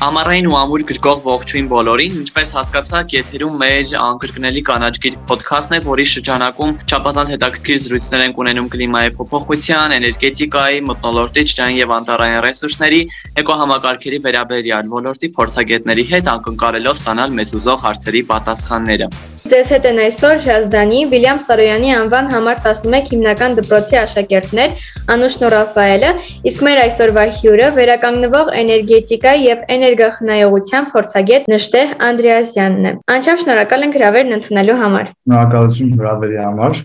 [0.00, 5.80] Ամառային ու ամուր գրկող ողջույն բոլորին, ինչպես հասկացաք, եթերում մեր անկրկնելի կանաչ գիր ոդքասթն է,
[5.84, 13.02] որի շրջանակում չափազանց հետաքրքիր զրույցներ ենք ունենում կլիմայի փոփոխության, էներգետիկայի, մթնոլորտի, ջրային եւ անտառային ռեսուրսների,
[13.44, 19.10] էկոհամակարգերի վերաբերյալ ոլորտի փորձագետների հետ անկնկարելով ստանալ մեզ ուզող հարցերի պատասխանները։
[19.50, 25.50] Ձեզ հետ են այսօր Ժազդանի, Վիլյամ Սարոյանի անվան համար 11 հիմնական դպրոցի աշակերտներ Անուշն ու
[25.54, 26.10] Ռաֆայելը,
[26.50, 33.96] իսկ մեր այսօրվա հյուրը վերականգնվող էներգետիկայի եւ էներգախնայողության փորձագետ Նշտե Անդրեասյանն է։ Անչափ շնորհակալ ենք
[33.98, 36.78] հրավերն ընդունելու համար։ Շնորհակալություն հրավերի համար։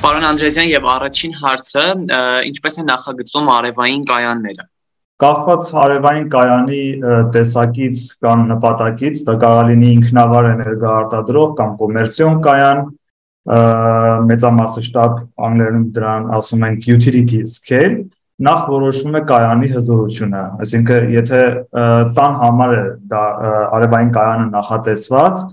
[0.00, 1.86] Պարոն Անդրեասյան եւ առաջին հարցը,
[2.50, 4.68] ինչպես է նախագծում արևային կայանները։
[5.20, 6.84] Կախված հարևային կայանի
[7.34, 12.80] տեսակից կամ նպատակից, դա կարող լինի ինքնավար էներգոարտադրող կամ կոմերցիոն կայան,
[14.30, 18.00] մեծամասշտաբ անգլերեն դրան ասում են utility scale,
[18.46, 21.40] նախ որոշվում է կայանի հզորությունը, այսինքն եթե
[22.16, 23.24] տան համար է դա
[23.78, 25.44] արևային կայանը նախատեսված,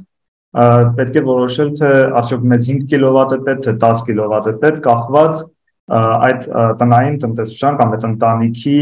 [0.97, 4.81] պետք է որոշել թե արդյոք մեզ 5 կիլովատ է պետք, թե 10 կիլովատ է պետք,
[4.88, 5.44] կախված
[5.88, 6.47] այդ
[6.79, 8.79] տնային տնտեսության կամ այդ ընտանիքի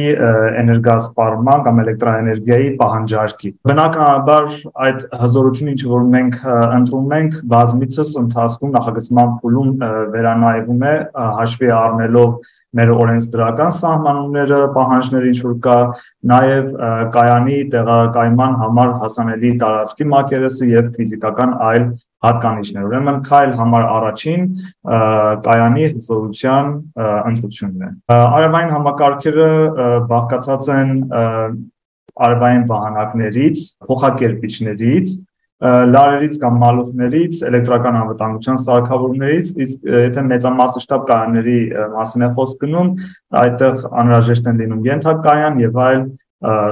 [0.62, 4.48] էներգասպառման կամ էլեկտրաէներգիայի պահանջարկի։ Բնականաբար
[4.88, 6.40] այդ հզորությունը ինչ որ մենք
[6.80, 9.72] ընտրում ենք բազմիցս ընթացքում նախագծման փուլում
[10.16, 10.96] վերանայվում է
[11.38, 12.40] հաշվի առնելով
[12.76, 15.78] մեր օրենսդրական սահմանումները, պահանջները ինչ որ կա,
[16.32, 16.72] նաև
[17.16, 21.88] կայանի տեղակայման համար հասանելի տարածքի մակերեսը եւ ֆիզիկական այլ
[22.26, 24.46] հատկանիշներ։ Ուրեմն քայլ համար առաջին
[25.46, 26.74] կայանի հզորության
[27.32, 29.50] ընտրությունն է։ Արևային համակարգերը
[30.12, 30.94] բաղկացած են
[32.16, 35.16] արևային վահանակներից, փոխակերպիչներից,
[35.64, 41.60] լարերից կամ մալուխներից, էլեկտրական անվտանգության սարքավորումներից, իսկ եթե մեծամասշտաբ կայանների
[41.96, 42.90] մասին է խոսք գնում,
[43.42, 46.04] այդտեղ անհրաժեշտ են լինում ենթակայան եւ այլ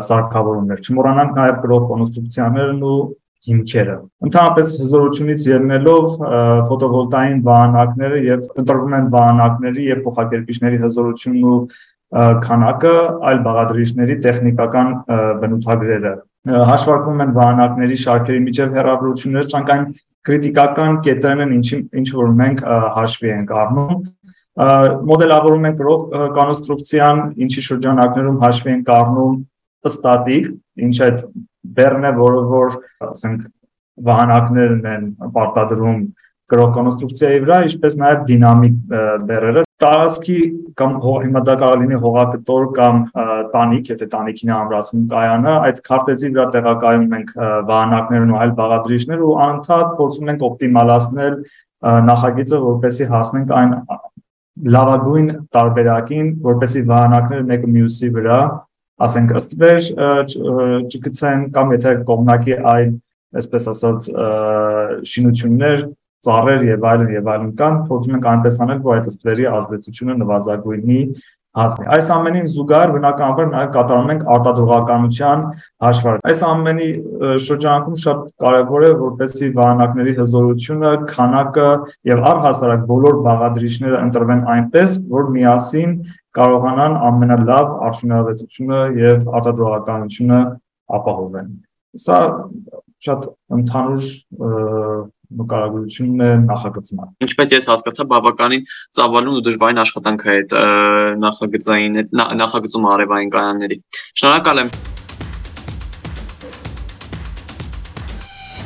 [0.08, 2.98] սարքավորումներ։ Չմոռանանք նաեւ գրող կոնստրուկցիաներն ու
[3.44, 6.06] հիմքերը։ Ընդհանրապես հզորությունից ելնելով
[6.70, 11.58] ֆոտովոլտային վահանակները եւ ընտրվում են վահանակների եւ փոխակերպիչների հզորությունն ու
[12.44, 12.94] քանակը
[13.32, 14.94] այլ բաղադրիչների տեխնիկական
[15.44, 16.14] բնութագրերը
[16.44, 19.86] հաշվարկվում են վահանակների շարքերի միջև հեռավորությունները սրանք այն
[20.28, 21.70] քրիտիկական կետերն են ինչ
[22.02, 22.64] ինչ որ մենք
[22.98, 23.96] հաշվի ենք առնում
[25.10, 25.82] մոդելավորում ենք
[26.38, 29.38] կոնստրուկցիան ինչի շրջանակներում հաշվի ենք առնում
[29.90, 30.52] ստատիկ
[30.84, 31.24] ինչ այդ
[31.78, 32.78] բեռն է, որը որ,
[33.08, 33.48] ասենք,
[34.08, 36.00] վահանակներն են պարտադրում
[36.54, 38.80] գրող կոնստրուկցիայի վրա, ինչպես նաև դինամիկ
[39.30, 40.38] բեռերը տարածքի
[40.80, 43.02] կամ հիմա դա կարող լինի հողակտոր կամ
[43.54, 47.34] տանիք, եթե տանիքին է ամրացվում կայանը, այդ քարտեզի վրա տեղակայում ենք
[47.70, 51.38] վահանակներն ու այլ բաղադրիչներ ու անդադ փորձում ենք օպտիմալացնել
[52.10, 53.74] նախագիծը, որպեսզի հասնենք այն
[54.74, 58.40] լավագույն տարբերակին, որպեսզի վահանակները մեկը մյուսի վրա
[59.04, 59.88] ասենք ըստ վեր
[60.94, 62.92] չգցեն կամ եթե կողմնակի այլ
[63.42, 64.10] այսպես ասած
[65.10, 65.84] շինություններ
[66.28, 71.00] ծառեր եւ այլն եւ այլն կան փորձում ենք այնպես անել որ այդ ըստվերի ազդեցությունը նվազագույնի
[71.54, 75.44] հասնի այս ամենին զուգահեռ բնականաբար նաեւ կատարում ենք արտադրողականության
[75.86, 76.88] հաշվարկ այս ամենի
[77.46, 81.68] շրջանակում շատ կարեւոր է որպեսզի վահանակների հզորությունը քանակը
[82.10, 85.96] եւ առհասարակ բոլոր բաղադրիչները ընտրվեն այնպես որ միասին
[86.34, 90.40] կարողանան ամենալավ արդյունավետությունը եւ արտադրողականությունը
[90.98, 91.52] ապահովեն։
[92.04, 92.20] Սա
[93.06, 93.28] շատ
[93.60, 94.08] ընդհանուր
[95.42, 98.66] նկարագրությունն է նախագծման։ Ինչպես ես հասկացա, բավականին
[99.00, 100.58] ծավալուն ու դժվարին աշխատանք է այդ
[101.24, 102.02] նախագծային
[102.44, 103.78] նախագծում արևային կայանների։
[104.24, 104.74] Շնորհակալ եմ։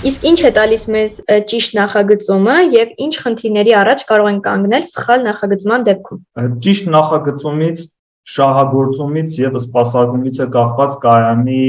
[0.08, 1.14] Իսկ ինչ է տալիս մեզ
[1.52, 6.20] ճիշտ նախագծումը եւ ինչ խնդիրների առաջ կարող են կանգնել սխալ նախագծման դեպքում։
[6.68, 7.82] Ճիշտ նախագծումից
[8.28, 11.62] շահագործումից եւ սպասարկումից է կախված կայանի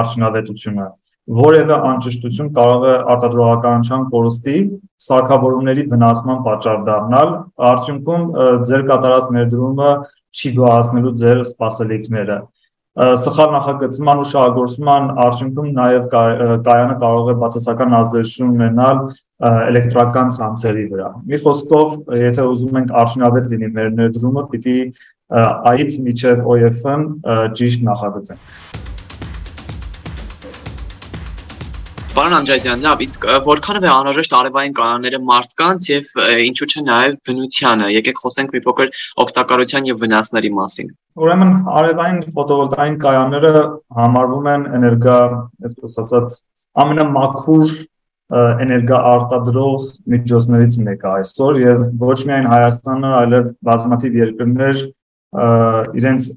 [0.00, 0.86] արդյունավետությունը
[1.24, 4.56] որևէ անճշտություն կարող է արտադրողականության կորստի
[5.04, 7.32] սարքավորումների վնասման պատճառ դառնալ
[7.70, 8.26] արդյունքում
[8.68, 9.92] ձեր կատարած ներդրումը
[10.34, 12.38] չի գոհացնելու ձեր սպասելիքները
[12.94, 19.02] սխալ նախագծման ու շահագործման արդյունքում նաև կայանը կարող է բացասական ազդեցություն ունենալ
[19.50, 24.78] էլեկտրական ցանցերի վրա։ Մի խոսքով, եթե ուզում ենք արդյունավետ լինի մեր ներդրումը, պիտի
[25.74, 27.06] այից միջև OF-ն
[27.58, 28.93] ճիշտ նախագծենք։
[32.14, 36.12] Պարոն Անդրեասյան, լավ, իսկ որքանով է անհրաժեշտ արևային կանոնները մարդկանց եւ
[36.44, 40.92] ինչու՞ չէ նաեւ բնությանը։ Եկեք խոսենք մի փոքր օգտակարության եւ վնասների մասին։
[41.24, 41.50] Ուրեմն
[41.80, 43.64] արևային ֆոտովոլտային կայանները
[43.98, 45.18] համարվում են էներգա,
[45.66, 46.38] այսպես ասած,
[46.84, 47.74] ամենամաքուր
[48.62, 54.86] էներգա արտադրող միջոցներից մեկը այսօր եւ ոչ միայն Հայաստանը, այլև բազմաթիվ երկրներ
[55.98, 56.30] իրենց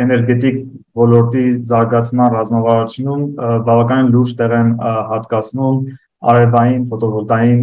[0.00, 0.56] էներգետիկ
[1.02, 3.22] ոլորտի զարգացման ռազմավարությունում
[3.68, 4.72] բավականին լուրջ տեղ են
[5.12, 5.78] հատկացնում
[6.32, 7.62] արևային ֆոտովոլտային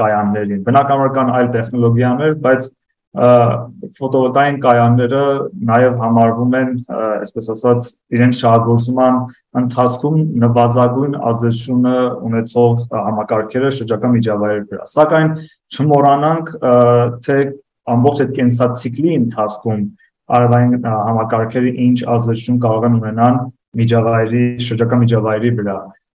[0.00, 2.68] կայաններին։ Բնականաբար կան այլ տեխնոլոգիաներ, բայց
[3.16, 5.20] ֆոտովոլտային կայանները
[5.68, 9.20] նաև համարվում են, այսպես ասած, իրենց շահագործման
[9.60, 11.94] ընթացքում նվազագույն ազդեցությունը
[12.28, 15.32] ունեցող համակարգերը շրջակա միջավայրի վրա։ Սակայն
[15.76, 16.52] չմոռանանք,
[17.24, 17.38] թե
[17.96, 19.82] ամբողջ այդ կենսացիկլի ընթացքում
[20.36, 23.38] արևային համակարգերը ինչ ազդեցություն կարող են ունենալ
[23.80, 25.76] միջավայրի շրջակա միջավայրի վրա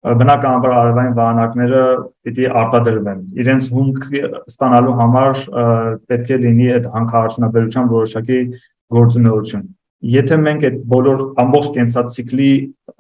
[0.07, 1.83] բնականաբար արևային վահանակները
[2.27, 4.05] պիտի արտադրվեն։ Իրենց հումք
[4.53, 5.41] ստանալու համար
[6.13, 8.39] պետք է լինի այդ հանքարդյունաբերության որոշակի
[8.97, 9.65] գործունեություն։
[10.13, 12.51] Եթե մենք այդ բոլոր ամբողջ կենսացիկլի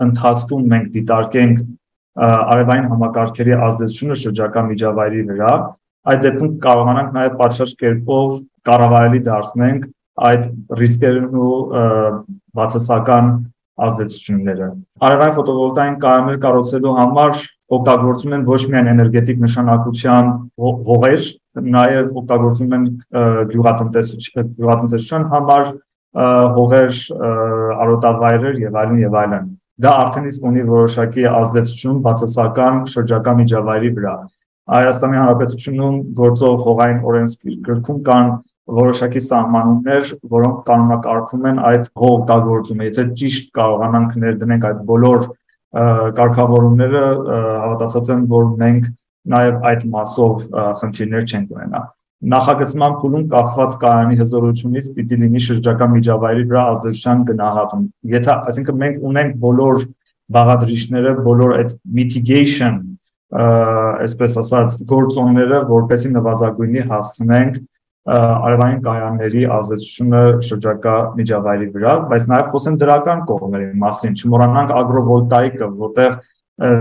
[0.07, 1.59] ընթացքում մենք դիտարկենք
[2.27, 5.53] արևային համակարգերի ազդեցությունը շրջակա միջավայրի վրա,
[6.07, 8.35] այդ դեպքում կարողանանք նաև պատշաճ կերպով
[8.67, 10.45] կառավարելի դարձնենք այդ
[10.81, 11.57] ռիսկերն ու
[12.57, 13.27] բացասական
[13.87, 14.69] ազդեցությունները։
[15.07, 17.43] Արևային ֆոտովոլտային կայաններ կառուցելու համար
[17.77, 20.31] օգտագործում են ոչ միայն էներգետիկ նշանակության
[20.87, 21.27] հողեր,
[21.77, 22.87] նաև օգտագործում են
[23.53, 25.69] գյուղատնտեսության գյուղատնտեսության համար
[26.57, 27.01] հողեր,
[27.85, 34.15] արոտավայրեր եւ այլն եւ այլն։ Դա արդեն իսկ ունի որոշակի ազդեցություն բացասական շրջակա միջավայրի վրա։
[34.73, 38.31] Հայաստանի Հանրապետությունում գործող հողային օրենսգրքում կան
[38.67, 45.27] որոշակի սահմանումներ, որոնք կանոնակարգում են այդ հողօգտագործումը։ Եթե ճիշտ կարողանանք ներդնենք այդ բոլոր
[46.17, 47.03] կարգավորումները,
[47.67, 48.89] հավատացած եմ, որ մենք
[49.37, 50.49] նաև այդ մասով
[50.81, 51.83] խնդիրներ չենք ունենա։
[52.33, 57.83] Նախագծման փուլում կախված կայանի հզորությունից պիտի լինի շրջակա միջավայրի վրա ազդեցության գնահատում։
[58.17, 59.83] Եթե, այսինքն մենք ունենք բոլոր
[60.37, 62.79] բաղադրիչները, բոլոր այդ mitigation,
[63.37, 67.61] այսպես ասած, գործոնները, որպեսի նվազագույնի հասցնենք
[68.07, 76.19] արևային կայանների ազդեցությունը շրջակա միջավայրի վրա, բայց նաև խոսեմ դրական կողմերի մասին, չմոռանանք ագրովոլտաիկը, որտեղ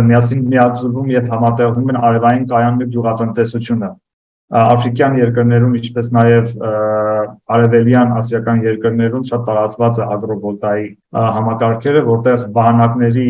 [0.06, 3.90] միասին միաձուլվում եւ համատեղվում են արևային կայանների գյուղատնտեսությունը
[4.56, 6.52] աֆրիկյան երկրներում ինչպես նաև
[7.56, 10.86] արևելյան ասիական երկրներում շատ տարածված է ագրովոլտայի
[11.36, 13.30] համակարգերը, որտեղ վահանակների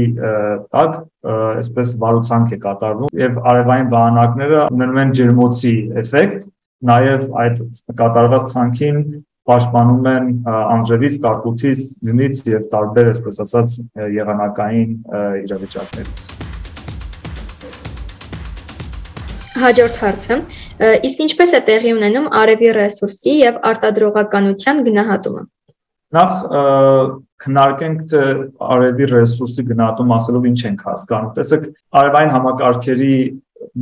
[0.76, 0.98] տակ
[1.32, 6.46] այսպես վարուցանք է կատարվում եւ արևային վահանակները ունենում են ջերմոցի էֆեկտ,
[6.84, 7.62] նաև այդ
[8.02, 8.98] կատարված ցանքին
[9.46, 13.76] պաշտպանում են անձրևից, կարկուտից, ձյունից եւ տարբեր, այսպես ասած,
[14.16, 14.92] եղանակային
[15.46, 16.26] իրավիճակներից։
[19.56, 20.38] Հաջորդ հարցը.
[21.08, 25.44] իսկ ինչպես է տեղի ունենում արևի ռեսուրսի եւ արտադրողականության գնահատումը։
[26.16, 26.34] Նախ
[27.46, 28.24] քննարկենք թե
[28.76, 31.64] արևի ռեսուրսի գնահատում ասելով ինչ ենք հասկանում։ Տեսեք,
[32.02, 33.16] արևային համակարգերի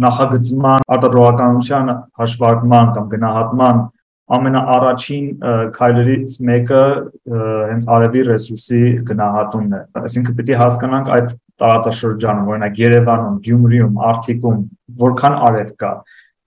[0.05, 1.91] նախագծման արտադրողականության
[2.21, 3.83] հաշվարկման կամ գնահատման
[4.33, 5.25] ամենաառաջին
[5.75, 6.83] քայլերից մեկը
[7.69, 11.33] հենց արևի ռեսուրսի գնահատումն է։ Այսինքն է հասկանանք այդ
[11.63, 14.61] տարածաշրջանում, օրինակ Երևանում, Գյումրիում, Արթիկում
[15.03, 15.91] որքան արև կա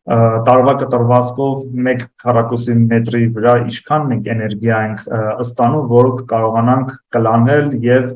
[0.07, 5.01] տարվա կտրվածքով 1 քառակուսի մետրի վրա ինչքան մենք էներգիա ենք
[5.43, 8.13] ստանում, որ կարողանանք կլանել եւ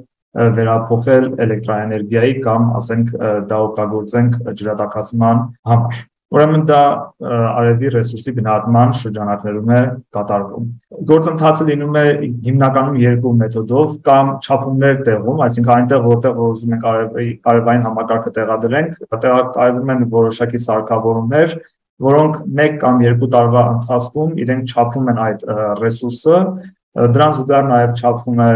[0.60, 3.10] վերափոխել էլեկտրաէներգիայի կամ ասենք
[3.50, 6.00] դա օգտագործենք ջրատակացման համար։
[6.30, 6.80] Ուրեմն դա
[7.26, 9.80] արևի ռեսուրսի գնահատման շրջանակներում է
[10.14, 10.68] կատարվում։
[11.10, 12.04] Գործընթացը լինում է
[12.44, 16.86] հիմնականում երկու մեթոդով կամ չափումներ տեղում, այսինքն այնտեղ որտեղ որ ուզում ենք
[17.50, 21.56] արևային համակարգը տեղադրենք, տեղակայվում են որոշակի սարքավորումներ,
[22.06, 25.42] որոնք 1 կամ 2 տարվա ընթացքում իրենք չափում են այդ
[25.82, 26.38] ռեսուրսը
[26.90, 28.50] Դրան զուգահեռ նաև չափվում է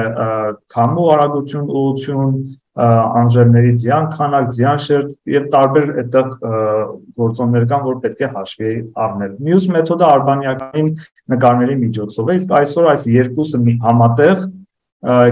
[0.75, 2.33] քամու արագություն, ուղղություն,
[2.75, 6.31] անձրևների ձյան քանակ, ձյան շերտ եւ տարբեր այդտեղ
[7.23, 8.73] գործոններ կան, որ պետք է հաշվի
[9.05, 10.89] առնել։ Մյուս մեթոդը արբանյակային
[11.35, 14.43] նկարների միջոցով է, իսկ այսօր այս երկուսը համատեղ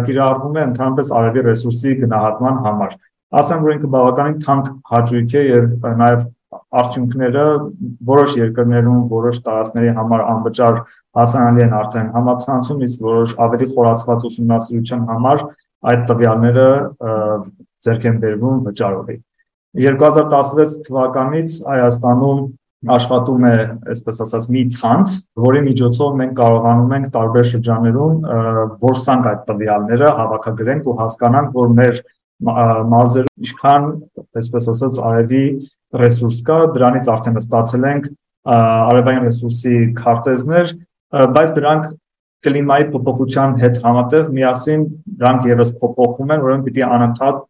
[0.06, 2.96] կիրառվում է ընդհանրապես արևի ռեսուրսի գնահատման համար։
[3.42, 5.68] Ասեմ, որ ինքը բավականին թանկ հաճույք է եւ
[6.02, 6.24] նաեւ
[6.80, 7.44] արդյունքները
[8.08, 10.78] որոշ երկրներում, որոշ տարածքների համար անվճար
[11.18, 15.44] հասանելի են արդեն համացանցում, իսկ որոշ ավելի խորացված ուսումնասիրության համար
[15.92, 16.66] այդ տվյալները
[17.82, 19.16] ձեռք են բերվում վճարովի։
[19.82, 22.40] 2016 թվականից Հայաստանում
[22.92, 23.52] աշխատում է,
[23.92, 25.12] այսպես ասած, մի ցանց,
[25.42, 28.16] որի միջոցով մենք կարողանում ենք տարբեր շրջաններում
[28.82, 32.00] որսանք այդ տվյալները, հավաքագրենք ու հասկանանք, որ մեր
[32.42, 33.86] մարզերում ինչքան,
[34.42, 35.44] այսպես ասած, արևի
[36.00, 38.08] ռեսուրս կա, դրանից արդեն ստացել ենք
[38.52, 40.74] արևային ռեսուրսի քարտեզներ,
[41.36, 41.88] բայց դրանք
[42.42, 44.84] կլիմայի փոփոխության հետ համատեղ միասին
[45.22, 47.42] դրանք եւս փոփոխում են, ուրեմն պիտի անընդհատ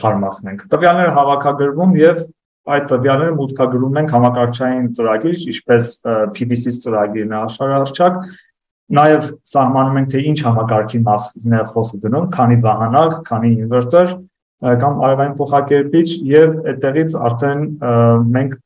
[0.00, 2.22] թարմացնենք։ Տվյալները հավաքագրվում եւ
[2.70, 5.90] այդ տվյալները մուտքագրում ենք համակարգչային ծրագիր, ինչպես
[6.36, 8.18] PVC ծրագիրն է աշխարհարչակ,
[8.90, 14.08] Նաև սահմանում ենք թե ինչ համակարգի մասն է խոսքը գնում, քանի վահանակ, քանի ինվերտոր
[14.60, 17.62] կամ արևային փոխակերպիչ եւ այդտեղից արդեն
[18.34, 18.56] մենք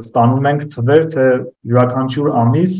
[0.00, 1.26] ստանում ենք թվեր թե
[1.70, 2.74] յուրաքանչյուր ամիս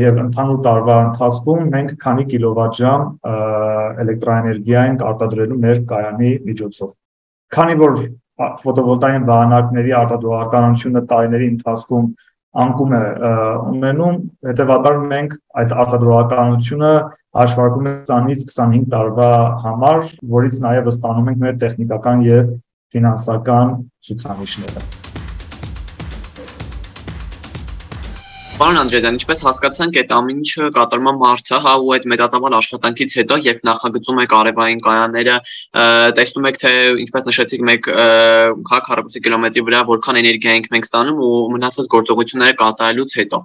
[0.00, 3.06] եւ ընդհանուր տարվա ընթացքում մենք քանի կիլովատժամ
[4.04, 6.92] էլեկտրոէներգիա ենք արտադրելու մեր կայանի միջոցով։
[7.56, 7.96] Քանի որ
[8.60, 12.06] ֆոտովոլտային վահանակների արտադրողականությունը տարիների ընթացքում
[12.50, 13.02] անկում է
[13.70, 14.16] ունենում,
[14.50, 16.94] հետեւաբար մենք այդ արտադրողականությունը
[17.40, 19.28] հաշվարկում ենք 20-ից 25 տարվա
[19.66, 20.00] համար,
[20.38, 22.50] որից նաև ստանում ենք մեր տեխնիկական եւ
[22.90, 23.78] ֆինանսական
[24.08, 24.99] ցուցանիշները։
[28.60, 33.14] Պարոն Անդրեյան, ինչպես հասկացանք, այդ ամեն ինչը կատարում է մարդը, հա, ու այդ մեծածավալ աշխատանքից
[33.16, 35.36] հետո, երբ նախագծում եք արևային կայանները,
[36.18, 36.72] տեսնում եք, թե
[37.04, 37.88] ինչպես նշեցիք, մեկ
[38.68, 43.40] հա 40 կիլոմետրի վրա որքան էներգիա ենք մենք ստանում ու մնացած գործողությունները կատարելուց հետո։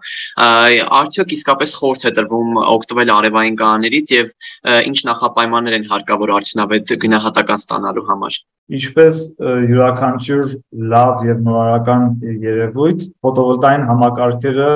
[0.99, 4.35] Արդյոք իսկապես խորտ է տրվում օգտվել արևային կայաներից եւ
[4.91, 9.17] ինչ նախապայմաններ են հարկավոր արդյունավետ գնահատական ստանալու համար։ Ինչպես
[9.69, 10.53] յուրաքանչյուր
[10.89, 12.05] լավ եւ նորարարական
[12.41, 14.69] երևույթ, ֆոտովոլտային համակարգերը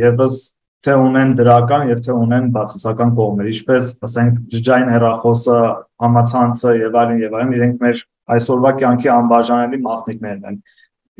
[0.00, 0.40] եւս
[0.80, 5.56] թե ունեն դրական եւ թե ունեն բացասական կողմեր, ինչպես ասենք ջջային հեռախոսը,
[6.04, 8.00] համացանցը եւ այլն եւ այլն, իրենք մեր
[8.36, 10.60] այսօրվա կյանքի անբաժանելի մասնիկներն են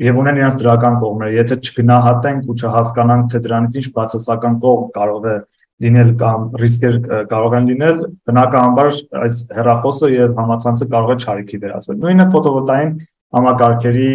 [0.01, 5.27] եւ ունեն իրենց դրական կողմերը։ Եթե չգնահատենք ու չհասկանանք, թե դրանից ինչ բացասական կողմ կարող
[5.29, 5.35] է
[5.81, 6.97] լինել կամ ռիսկեր
[7.29, 8.89] կարող են լինել, բնականաբար
[9.21, 12.91] այս հեռախոսը եւ համացանցը կարող է չարիքի վերածվել։ Նույնը ֆոտովոլտային
[13.37, 14.11] համակարգերի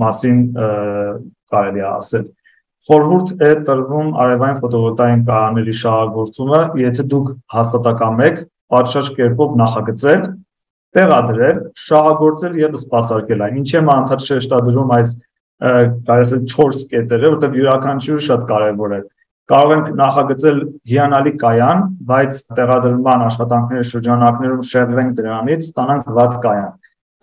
[0.00, 0.38] մասին
[1.50, 2.26] կարելի է ասել
[2.88, 8.38] խորհուրդ է տրվում արևային ֆոտովոլտային կայանների շահագործումը, եթե դուք հաստատակամ եք,
[8.72, 10.22] պատշաճ կերպով նախագծել,
[10.96, 15.12] տեղադրել, շահագործել եւ սպասարկել այն։ Ինչի՞ եմ անդադ շեշտադրում այս
[15.60, 19.00] կարելի ասել 4 կետերը, որտեղ յուրաքանչյուրը շատ կարեւոր է։
[19.50, 20.58] Կարող ենք նախագծել
[20.90, 26.76] հիանալի կայան, բայց տեղադրման աշխատանքների շրջանակներում շեղվենք դրանից, ստանանք վատ կայան։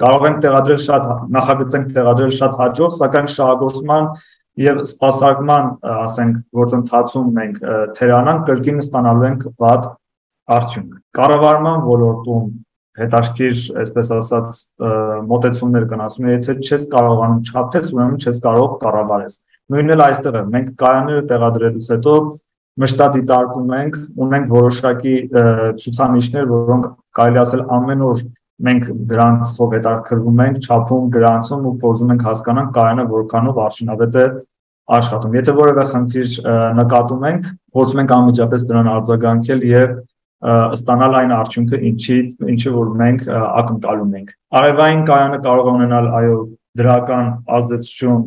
[0.03, 1.05] Կարող ենք տեղադրել շատ
[1.37, 4.09] նախագծենք տեղադրել շատ հաջող, սակայն շահագործման
[4.57, 5.67] եւ սպասարկման,
[6.07, 7.59] ասենք, գործընթացում մենք
[7.97, 9.89] թերանանք կրկին ստանալու ենք վատ
[10.57, 12.47] արդյունք։ Կառավարման ոլորտում
[12.97, 14.59] հետաքրքիր, այսպես ասած,
[15.29, 19.35] մոտեցումներ կան, ասում եմ, եթե չես կարողանում չափես, ուրեմն չես կարող կառավարես։
[19.67, 22.15] Նույնն էլ այստեղ է։ Մենք կայանները տեղադրելուց հետո
[22.77, 23.95] մշտադի տարկում ենք,
[24.25, 25.15] ունենք որոշակի
[25.83, 28.23] ցուցանիշներ, որոնք կարելի ասել ամեն օր
[28.65, 34.25] մենք դրանցով հետաքրվում ենք, չափում, գրանցում ու փորձում ենք հասկանալ կայանը որքանով արդյունավետ է
[34.97, 36.35] աշխատում։ Եթե որևէ խնդիր
[36.77, 39.95] նկատում ենք, փորձում ենք անմիջապես դրան արձագանքել եւ
[40.77, 42.17] ստանալ այն արդյունքը, ինչի
[42.53, 46.35] ինչը որ մենք ակնկալում ենք։ Արևային կայանը կարող է ունենալ այո
[46.77, 48.21] դրական ազդեցություն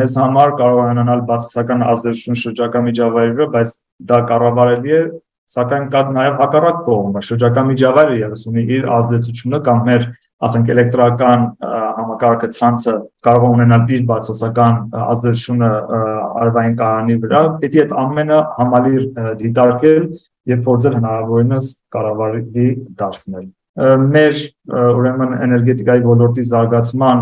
[0.00, 3.74] մեզ համար կարող է ունենալ բացասական ազդեցություն շրջակա միջավայրի վրա, բայց
[4.10, 5.02] դա կառավարելի է
[5.50, 10.04] սակայն կա նաև հակառակ կողմը, շրջակա միջավայրը եւս ունի իր ազդեցությունը կամ մեր,
[10.46, 11.46] ասենք, էլեկտրական
[12.00, 12.94] համակարգը ցանցը
[13.26, 14.78] կարող ունենալ իր բացասական
[15.10, 15.70] ազդեցությունը
[16.40, 19.02] արևային կայանի վրա, պետք է այդ ամենը համալիր
[19.42, 20.06] դիտարկել
[20.50, 22.68] եւ փորձել հնարավորինս կառավարելի
[23.00, 24.40] դարձնել։ Մեր
[24.80, 27.20] ուրեմն էներգետիկայի ոլորտի զարգացման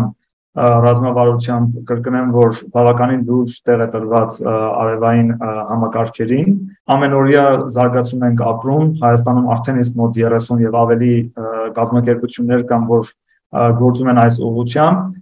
[0.57, 5.29] ռազմավարությամբ կրկնեմ, որ բավականին լուրջ տեղ է տրված արևային
[5.69, 6.55] համակարգերին։
[6.95, 7.43] Ամենօրյա
[7.75, 11.13] զարգացում ենք ապրում, Հայաստանում արդեն իսկ մոտ 30 եւ ավելի
[11.77, 13.13] կազմակերպություններ կան, որ
[13.79, 15.19] գործում են այս ուղղությամբ։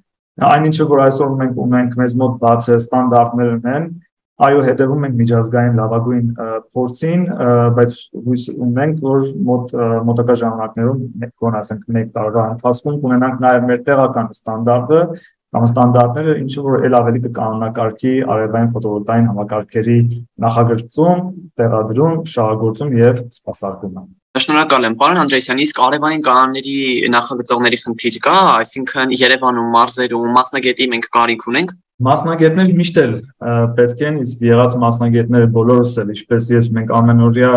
[0.47, 3.85] Այնինչը որ այսօր մենք ունենք մեզ մոտ բաց է ստանդարտներն են,
[4.37, 6.27] այո հետևում ենք միջազգային լավագույն
[6.75, 7.21] փորձին,
[7.77, 7.95] բայց
[8.27, 9.71] հույս ունենք, որ մոտ
[10.09, 10.99] մոտակա ժամանակներում
[11.41, 15.01] գոնե ասենք 1 տարվա ընթացքում կունենանք նաև մեր տեղական ստանդարտը
[15.55, 19.97] կամ ստանդարտները, ինչը որ ել ավելի կկանոնակարգի արևային ֆոտովոլտային համակարգերի
[20.43, 21.21] նախագծում,
[21.61, 24.03] տեղադրում, շահագործում եւ սպասարկումը։
[24.37, 26.75] Շնորհակալ եմ, պարոն Անդրեյսյան, իսկ արևային կանոնների
[27.15, 33.13] նախագծողների խնդիր կա, այսինքն Երևանում, մարզերում, մասնագետի մենք կարիք ունենք։ Մասնագետներ միշտ էլ
[33.73, 37.53] պետք են, իսկ եղած մասնագետները բոլորս էլ, ինչպես ես մենք ամենօրյա,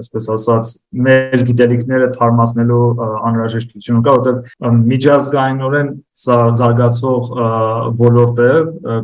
[0.00, 0.72] այսպես ասած,
[1.08, 2.86] մեր գիտելիքները թարմացնելու
[3.30, 5.92] անհրաժեշտություն կա, որովհետև միջազգայինորեն
[6.24, 7.28] սա զարգացող
[8.00, 8.50] ոլորտ է,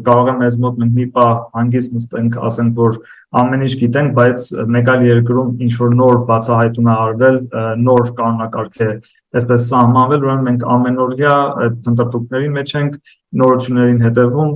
[0.08, 2.98] կարող է մեզ մոտ մենք մի պահ հանգիստ նստենք, ասենք որ
[3.40, 7.38] ամեն ինչ գիտենք, բայց մեկ այլ երկրում ինչ որ նոր բացահայտում է արվել,
[7.86, 8.90] նոր կանոնակարգ է
[9.36, 11.32] այսպես սահմանվել, ուրեմն մենք ամենօրյա
[11.64, 12.94] այդ ընտրտուկների մեջ ենք
[13.40, 14.52] նորություններին հետևում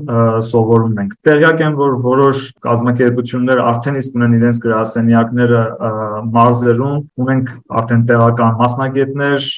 [0.46, 5.60] սովորում ենք։ Տեղյակ եմ, որ որոշ կազմակերպություններ արդեն իսկ ունեն իրենց գրասենյակները
[6.38, 6.96] մարզերում,
[7.26, 9.48] ունենք արդեն տեղական մասնագետներ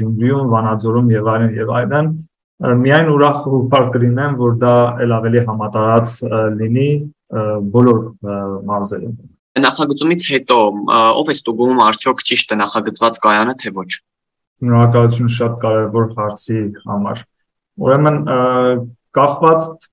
[0.00, 2.12] Գյումրիում, Վանաձորում եւ այլն եւ այլն
[2.62, 6.12] միայն ուրախ ու բարդ կլինեմ, որ դա ել ավելի համատարած
[6.60, 6.90] լինի
[7.32, 8.00] բոլոր
[8.68, 9.14] մարզերում։
[9.62, 10.58] նախագծումից հետո
[11.20, 13.90] ով է ստուգում արդյոք ճիշտ է նախագծված կայանը թե ոչ։
[14.62, 17.24] Շնորհակալություն շատ կարևոր հարցի համար։
[17.82, 18.18] Ուրեմն
[19.18, 19.88] կախված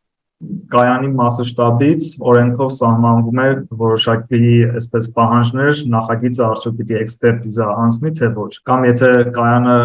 [0.72, 3.48] կայանի մասշտաբից օրենքով սահմանվում է
[3.82, 9.76] որոշակի այսպես պահանջներ նախագիծը արդյոք պիտի էքսպերտիզա անցնի թե ոչ կամ եթե կայանը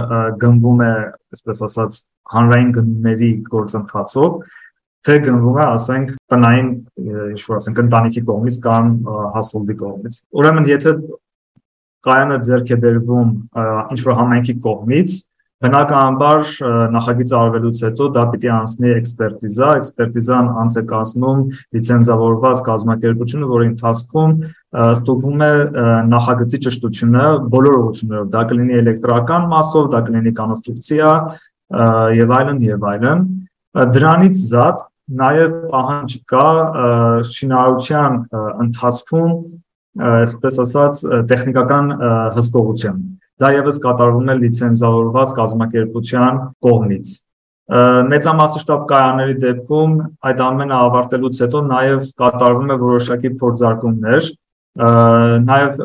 [0.44, 0.92] գնվում է
[1.34, 1.98] այսպես ասած
[2.34, 4.38] հանրային գնումների գործընթացով
[5.04, 6.70] թե գնվում է ասենք տնային
[7.34, 8.90] ինչ որ ասենք ընտանիքի կողմից կամ
[9.34, 10.94] հասոլդի կողմից ուրեմն եթե
[12.04, 13.30] կայանը ձեռք է բերվում
[13.94, 15.20] ինչ որ համայնքի կողմից
[15.64, 16.48] Բնականաբար
[16.92, 21.38] նախագիծը արվելուց հետո դա պիտի անցնի էքսպերտիզա, էքսպերտիզան անց է կազմում
[21.76, 24.34] լիցենզավորված կազմակերպությունը, որի ընթացքում
[24.84, 25.52] ստուգվում է
[26.10, 31.12] նախագծի ճշտությունը բոլոր ուղղություններով։ Դա կլինի էլեկտրական մասով, դա կլինի կոնստրուկցիա
[32.20, 33.24] եւ այլն եւ այլն։
[33.94, 34.84] Դրանից զատ
[35.20, 36.46] նաև պահանջ կա
[37.30, 38.16] շինարարության
[38.66, 39.34] ընթացքում
[40.14, 41.92] այսպես ասած տեխնիկական
[42.38, 43.04] հսկողության
[43.42, 47.08] Դա եւս կատարվում է լիցենզավորված կազմակերպության կողմից։
[48.12, 49.94] Մեծամասշտաբ կայանների դեպքում
[50.30, 54.28] այդ ամենը ավարտելուց հետո նաև կատարվում է որոշակի փորձարկումներ,
[55.48, 55.80] նաև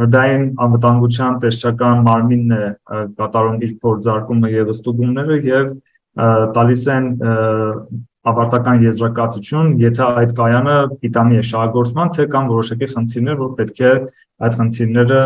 [0.00, 2.64] հրդային անվտանգության տեսչական մարմինն է
[3.20, 5.70] կատարում իր փորձարկումը եւ ստուգումները եւ
[6.56, 7.10] տալիս են
[8.28, 13.92] ավարտական եզրակացություն, եթե այդ կայանը պիտանի է շահագործման, թե կան որոշակի խնդիրներ, որ պետք է
[14.44, 15.20] այդ խնդիրները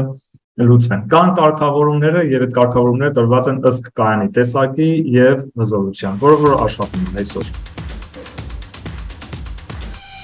[0.64, 6.60] լուծվեն։ Կան կարգավորումները եւ այդ կարգավորումները տրված են ըստ կայանի տեսակի եւ հզորության, որը որ
[6.68, 7.73] աշխատում է այսօր։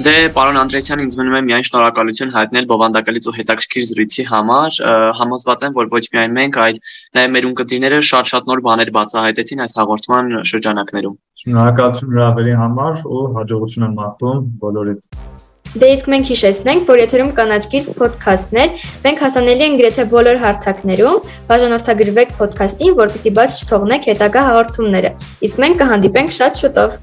[0.01, 4.79] Դե պարոն Անդրեասյան, ինձ մնում է միայն շնորհակալություն հայտնել բովանդակալից ու հետաքրքիր զրույցի համար։
[5.19, 6.79] Համոզված եմ, որ ոչ միայն մենք, այլ
[7.19, 13.87] նաև մեր ունկնդիրները շատ-շատ նոր բաներ բացահայտեցին այս հաղորդման շրջանակներում։ Շնորհակալություն հրավերի համար ու հաջողություն
[13.91, 15.05] եմ մաղթում բոլորիդ։
[15.71, 18.73] Դե իսկ մենք հիշեցնենք, որ եթերում կանաչկիտ ոդքասթներ,
[19.05, 25.15] մենք հասանելի ենք գրեթե բոլոր հարթակներում, բաժանորդագրվեք ոդքասթին, որպեսզի բաց չթողնեք հետագա հաղորդումները։
[25.47, 27.01] Իսկ մենք կհանդիպենք շատ շուտով։